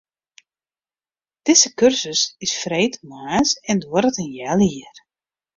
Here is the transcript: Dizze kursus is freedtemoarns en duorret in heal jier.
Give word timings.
Dizze 1.45 1.69
kursus 1.79 2.21
is 2.47 2.53
freedtemoarns 2.61 3.51
en 3.69 3.77
duorret 3.83 4.17
in 4.23 4.31
heal 4.37 4.61
jier. 4.71 4.95